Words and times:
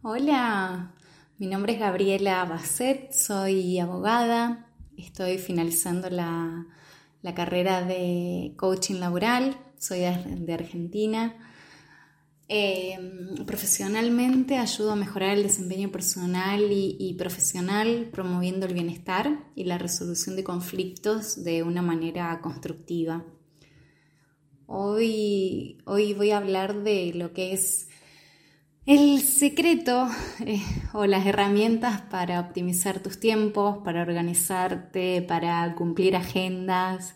Hola, 0.00 0.94
mi 1.38 1.48
nombre 1.48 1.72
es 1.72 1.80
Gabriela 1.80 2.44
Basset, 2.44 3.10
soy 3.12 3.80
abogada, 3.80 4.70
estoy 4.96 5.38
finalizando 5.38 6.08
la, 6.08 6.68
carrera 7.34 7.82
de 7.82 8.52
coaching 8.56 9.00
laboral, 9.00 9.56
soy 9.76 10.02
de, 10.02 10.54
Argentina. 10.54 11.34
Em, 12.46 13.44
profesionalmente 13.44 14.56
ayudo 14.56 14.92
a 14.92 14.96
mejorar 14.96 15.36
el 15.36 15.42
desempeño 15.42 15.90
personal 15.90 16.68
y, 16.70 17.14
profesional 17.18 18.08
promoviendo 18.12 18.66
el 18.66 18.74
bienestar 18.74 19.50
y 19.56 19.64
la 19.64 19.78
resolución 19.78 20.36
de 20.36 20.44
conflictos 20.44 21.42
de 21.42 21.64
una 21.64 21.82
manera 21.82 22.40
constructiva. 22.40 23.24
Hoy, 24.66 25.78
hoy 25.86 26.14
voy 26.14 26.30
a 26.30 26.36
hablar 26.36 26.84
de 26.84 27.14
lo 27.14 27.32
que 27.32 27.52
es 27.52 27.87
el 28.88 29.20
secreto 29.20 30.08
eh, 30.46 30.62
o 30.94 31.04
las 31.04 31.26
herramientas 31.26 32.00
para 32.00 32.40
optimizar 32.40 33.00
tus 33.00 33.20
tiempos, 33.20 33.76
para 33.84 34.00
organizarte, 34.00 35.20
para 35.20 35.74
cumplir 35.74 36.16
agendas, 36.16 37.14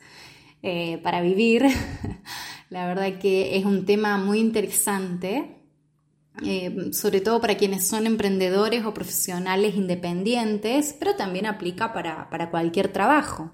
eh, 0.62 0.98
para 0.98 1.22
vivir. 1.22 1.64
La 2.68 2.86
verdad 2.86 3.18
que 3.18 3.56
es 3.56 3.64
un 3.64 3.86
tema 3.86 4.18
muy 4.18 4.38
interesante, 4.38 5.61
eh, 6.44 6.90
sobre 6.92 7.20
todo 7.20 7.40
para 7.40 7.56
quienes 7.56 7.86
son 7.86 8.06
emprendedores 8.06 8.84
o 8.84 8.94
profesionales 8.94 9.74
independientes, 9.74 10.94
pero 10.98 11.14
también 11.14 11.46
aplica 11.46 11.92
para, 11.92 12.30
para 12.30 12.50
cualquier 12.50 12.88
trabajo 12.92 13.52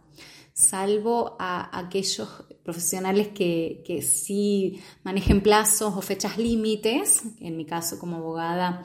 salvo 0.53 1.37
a 1.39 1.79
aquellos 1.79 2.29
profesionales 2.65 3.29
que, 3.29 3.81
que, 3.87 4.03
sí 4.03 4.81
manejen 5.05 5.41
plazos 5.41 5.95
o 5.97 6.03
fechas 6.03 6.37
límites, 6.37 7.23
en 7.41 7.57
mi 7.57 7.65
caso 7.65 7.97
como 8.01 8.17
abogada 8.17 8.85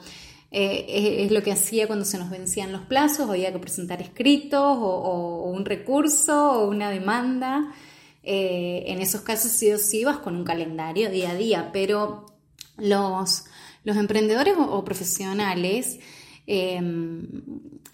eh, 0.56 1.24
es, 1.24 1.32
lo 1.32 1.42
que 1.42 1.50
hacía 1.50 1.88
cuando 1.88 2.04
se 2.04 2.16
nos 2.16 2.30
vencían 2.30 2.70
los 2.70 2.82
plazos, 2.82 3.28
había 3.28 3.52
que 3.52 3.58
presentar 3.58 4.00
escritos 4.00 4.62
o, 4.62 5.50
un 5.50 5.64
recurso 5.64 6.60
o 6.60 6.68
una 6.68 6.90
demanda. 6.90 7.74
Eh, 8.22 8.84
en 8.86 9.00
esos 9.00 9.22
casos 9.22 9.50
sí 9.50 9.72
o 9.72 9.78
sí 9.78 10.04
vas 10.04 10.18
con 10.18 10.36
un 10.36 10.44
calendario 10.44 11.10
día 11.10 11.30
a 11.30 11.34
día, 11.34 11.70
pero 11.72 12.26
los, 12.76 13.46
los 13.84 13.96
emprendedores 13.96 14.54
o, 14.58 14.84
profesionales 14.84 16.00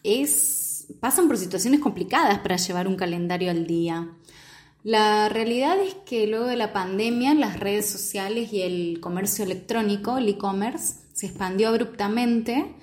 es 0.02 0.60
pasan 0.98 1.28
por 1.28 1.36
situaciones 1.36 1.80
complicadas 1.80 2.38
para 2.38 2.56
llevar 2.56 2.88
un 2.88 2.96
calendario 2.96 3.50
al 3.50 3.66
día. 3.66 4.08
La 4.82 5.28
realidad 5.28 5.78
es 5.78 5.94
que 6.06 6.26
luego 6.26 6.46
de 6.46 6.56
la 6.56 6.72
pandemia 6.72 7.34
las 7.34 7.60
redes 7.60 7.88
sociales 7.88 8.52
y 8.52 8.62
el 8.62 8.98
comercio 9.00 9.44
electrónico, 9.44 10.18
el 10.18 10.28
e-commerce, 10.28 10.94
se 11.12 11.26
expandió 11.26 11.68
abruptamente 11.68 12.74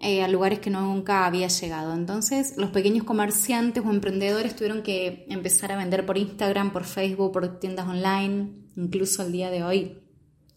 eh, 0.00 0.22
a 0.22 0.28
lugares 0.28 0.60
que 0.60 0.70
nunca 0.70 1.26
había 1.26 1.48
llegado. 1.48 1.92
Entonces 1.92 2.54
los 2.56 2.70
pequeños 2.70 3.04
comerciantes 3.04 3.84
o 3.84 3.90
emprendedores 3.90 4.54
tuvieron 4.54 4.82
que 4.82 5.26
empezar 5.28 5.72
a 5.72 5.76
vender 5.76 6.06
por 6.06 6.18
Instagram, 6.18 6.72
por 6.72 6.84
Facebook, 6.84 7.32
por 7.32 7.58
tiendas 7.58 7.88
online, 7.88 8.52
incluso 8.76 9.22
al 9.22 9.32
día 9.32 9.50
de 9.50 9.64
hoy. 9.64 9.96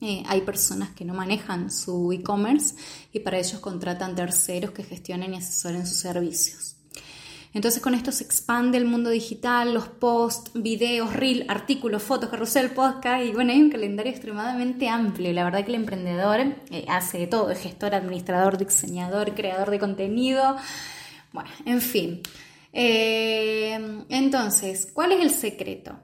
Eh, 0.04 0.22
hay 0.28 0.42
personas 0.42 0.90
que 0.90 1.06
no 1.06 1.14
manejan 1.14 1.72
su 1.72 2.12
e-commerce 2.12 2.76
y 3.14 3.22
para 3.22 3.38
ellos 3.38 3.62
contratan 3.62 4.16
terceros 4.16 4.72
que 4.72 4.84
gestionen 4.84 5.34
y 5.34 5.38
asesoren 5.38 5.88
sus 5.88 5.96
servicios. 5.96 6.76
Entonces 7.54 7.82
con 7.82 7.94
esto 7.94 8.12
se 8.12 8.26
expande 8.26 8.78
el 8.78 8.84
mundo 8.84 9.12
digital, 9.12 9.74
los 9.74 9.88
posts, 9.88 10.52
videos, 10.56 11.14
reel, 11.14 11.46
artículos, 11.48 12.04
fotos, 12.04 12.30
carrusel, 12.30 12.72
podcast 12.72 13.24
y 13.24 13.32
bueno, 13.32 13.54
hay 13.54 13.62
un 13.62 13.70
calendario 13.70 14.12
extremadamente 14.12 14.90
amplio. 14.90 15.32
La 15.32 15.46
verdad 15.46 15.64
que 15.64 15.72
el 15.72 15.76
emprendedor 15.76 16.40
eh, 16.70 16.84
hace 16.90 17.20
de 17.20 17.28
todo, 17.28 17.50
es 17.50 17.60
gestor, 17.60 17.96
administrador, 17.96 18.58
diseñador, 18.58 19.34
creador 19.36 19.70
de 19.72 19.80
contenido, 19.80 20.58
bueno, 21.32 21.50
en 21.66 21.80
fin. 21.80 22.22
Eh, 22.74 24.04
entonces, 24.10 24.86
¿cuál 24.92 25.14
es 25.14 25.22
el 25.22 25.30
secreto? 25.30 25.98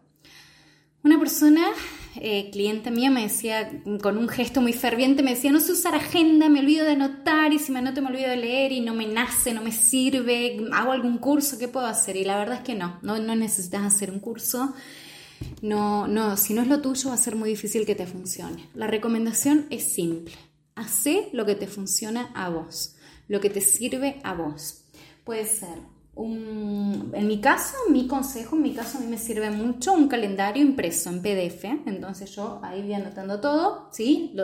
Una 1.04 1.20
persona 1.20 1.68
eh, 2.16 2.50
cliente 2.52 2.92
mía 2.92 3.12
me 3.12 3.24
decía, 3.24 3.70
con 4.02 4.18
un 4.18 4.28
gesto 4.28 4.62
muy 4.62 4.74
ferviente, 4.74 5.24
me 5.24 5.36
decía, 5.36 5.52
no 5.52 5.60
sé 5.60 5.74
usar 5.74 5.96
agenda, 5.96 6.50
me 6.50 6.60
olvido 6.60 6.86
de 6.86 6.94
anotar 6.94 7.54
y 7.54 7.60
si 7.60 7.72
me 7.72 7.80
anoto 7.80 8.02
me 8.02 8.10
olvido 8.10 8.30
de 8.30 8.38
leer 8.38 8.72
y 8.72 8.82
no 8.82 8.94
me 8.94 9.06
nace, 9.06 9.54
no 9.54 9.62
me 9.62 9.72
sirve, 9.72 10.58
hago 10.74 10.92
algún 10.92 11.20
curso, 11.20 11.58
¿qué 11.58 11.68
puedo 11.68 11.86
hacer? 11.86 12.16
Y 12.16 12.24
la 12.24 12.38
verdad 12.38 12.58
es 12.58 12.64
que 12.64 12.76
no, 12.76 13.00
no, 13.04 13.20
no 13.20 13.36
necesitas 13.36 13.84
hacer 13.84 14.12
un 14.12 14.20
curso. 14.20 14.74
No, 15.62 16.08
no, 16.08 16.36
si 16.36 16.54
no 16.54 16.62
es 16.62 16.68
lo 16.68 16.82
tuyo 16.82 17.10
va 17.10 17.16
a 17.16 17.18
ser 17.18 17.36
muy 17.36 17.50
difícil 17.50 17.86
que 17.86 17.96
te 17.96 18.08
funcione. 18.08 18.70
La 18.74 18.88
recomendación 18.88 19.68
es 19.70 19.94
simple. 19.94 20.34
Hacé 20.76 21.30
lo 21.32 21.46
que 21.46 21.56
te 21.56 21.68
funciona 21.68 22.32
a 22.36 22.50
vos, 22.50 22.96
lo 23.28 23.40
que 23.40 23.50
te 23.50 23.62
sirve 23.62 24.20
a 24.24 24.34
vos. 24.34 24.86
Puede 25.24 25.46
ser 25.46 25.78
en 26.26 27.28
mi 27.28 27.40
caso, 27.40 27.76
mi 27.90 28.08
consejo, 28.08 28.56
en 28.56 28.62
mi 28.62 28.74
caso 28.74 28.98
a 28.98 29.02
mí 29.02 29.08
me 29.08 29.18
sirve 29.18 29.50
mucho 29.52 29.94
un 29.94 30.08
calendario 30.08 30.62
impreso 30.62 31.10
en 31.10 31.22
PDF, 31.22 31.64
entonces 31.86 32.36
yo 32.36 32.60
ahí 32.62 32.82
voy 32.82 32.94
anotando 32.94 33.40
todo, 33.40 33.90
¿sí? 33.92 34.36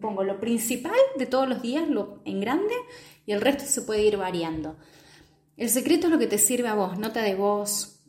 Pongo 0.00 0.22
lo 0.22 0.38
principal 0.38 0.92
de 1.18 1.26
todos 1.26 1.48
los 1.48 1.60
días 1.60 1.88
lo, 1.88 2.20
en 2.24 2.40
grande 2.40 2.74
y 3.26 3.32
el 3.32 3.40
resto 3.40 3.64
se 3.66 3.82
puede 3.82 4.04
ir 4.04 4.16
variando. 4.16 4.76
El 5.56 5.70
secreto 5.70 6.06
es 6.06 6.12
lo 6.12 6.18
que 6.18 6.26
te 6.26 6.38
sirve 6.38 6.68
a 6.68 6.74
vos, 6.74 6.98
nota 6.98 7.22
de 7.22 7.34
voz, 7.34 8.00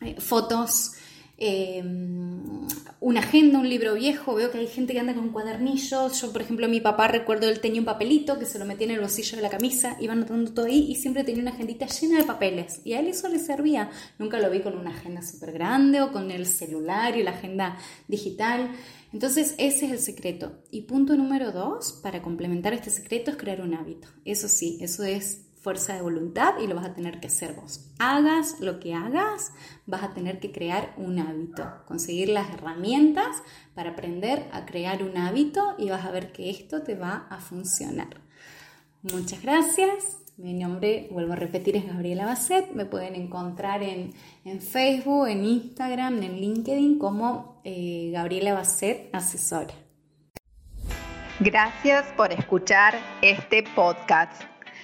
eh, 0.00 0.20
fotos, 0.20 0.92
Em, 1.36 2.66
una 3.00 3.20
agenda, 3.20 3.58
un 3.58 3.68
libro 3.68 3.94
viejo, 3.94 4.34
veo 4.36 4.52
que 4.52 4.58
hay 4.58 4.68
gente 4.68 4.92
que 4.92 5.00
anda 5.00 5.14
con 5.14 5.30
cuadernillos, 5.30 6.20
yo 6.20 6.32
por 6.32 6.42
ejemplo 6.42 6.68
mi 6.68 6.80
papá 6.80 7.08
recuerdo 7.08 7.48
él 7.48 7.60
tenía 7.60 7.80
un 7.80 7.84
papelito 7.84 8.38
que 8.38 8.46
se 8.46 8.58
lo 8.58 8.64
metía 8.64 8.86
en 8.86 8.92
el 8.92 9.00
bolsillo 9.00 9.36
de 9.36 9.42
la 9.42 9.50
camisa, 9.50 9.96
iba 10.00 10.12
anotando 10.12 10.54
todo 10.54 10.66
ahí 10.66 10.86
y 10.88 10.94
siempre 10.94 11.24
tenía 11.24 11.42
una 11.42 11.50
agendita 11.50 11.86
llena 11.86 12.18
de 12.18 12.24
papeles. 12.24 12.80
Y 12.84 12.92
a 12.92 13.00
él 13.00 13.08
eso 13.08 13.28
le 13.28 13.40
servía, 13.40 13.90
nunca 14.18 14.38
lo 14.38 14.48
vi 14.48 14.60
con 14.60 14.78
una 14.78 14.90
agenda 14.90 15.22
súper 15.22 15.52
grande 15.52 16.00
o 16.02 16.12
con 16.12 16.30
el 16.30 16.46
celular 16.46 17.16
y 17.16 17.24
la 17.24 17.32
agenda 17.32 17.78
digital, 18.06 18.70
entonces 19.12 19.54
ese 19.58 19.86
es 19.86 19.92
el 19.92 19.98
secreto. 19.98 20.62
Y 20.70 20.82
punto 20.82 21.16
número 21.16 21.50
dos, 21.50 21.98
para 22.02 22.22
complementar 22.22 22.74
este 22.74 22.90
secreto 22.90 23.32
es 23.32 23.36
crear 23.36 23.60
un 23.60 23.74
hábito, 23.74 24.08
eso 24.24 24.48
sí, 24.48 24.78
eso 24.80 25.02
es 25.02 25.40
fuerza 25.64 25.94
de 25.94 26.02
voluntad 26.02 26.58
y 26.62 26.66
lo 26.66 26.74
vas 26.74 26.84
a 26.84 26.94
tener 26.94 27.20
que 27.20 27.28
hacer 27.28 27.54
vos. 27.54 27.90
Hagas 27.98 28.60
lo 28.60 28.80
que 28.80 28.92
hagas, 28.92 29.52
vas 29.86 30.02
a 30.02 30.12
tener 30.12 30.38
que 30.38 30.52
crear 30.52 30.92
un 30.98 31.18
hábito, 31.18 31.64
conseguir 31.86 32.28
las 32.28 32.52
herramientas 32.52 33.42
para 33.74 33.92
aprender 33.92 34.46
a 34.52 34.66
crear 34.66 35.02
un 35.02 35.16
hábito 35.16 35.74
y 35.78 35.88
vas 35.88 36.04
a 36.04 36.10
ver 36.10 36.32
que 36.32 36.50
esto 36.50 36.82
te 36.82 36.94
va 36.94 37.26
a 37.30 37.38
funcionar. 37.40 38.20
Muchas 39.00 39.40
gracias. 39.42 40.18
Mi 40.36 40.52
nombre, 40.52 41.08
vuelvo 41.10 41.32
a 41.32 41.36
repetir, 41.36 41.76
es 41.76 41.86
Gabriela 41.86 42.26
Basset. 42.26 42.72
Me 42.72 42.84
pueden 42.84 43.14
encontrar 43.14 43.82
en, 43.82 44.12
Facebook, 44.60 45.28
en 45.28 45.44
Instagram, 45.44 46.22
en 46.22 46.40
LinkedIn 46.40 46.98
como 46.98 47.62
eh, 47.64 48.10
Gabriela 48.12 48.52
Basset, 48.52 49.08
asesora. 49.14 49.72
Gracias 51.40 52.04
por 52.16 52.32
escuchar 52.32 52.94
este 53.22 53.64
podcast. 53.74 54.53